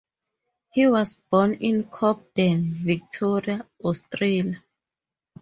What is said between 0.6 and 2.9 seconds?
He was born in Cobden,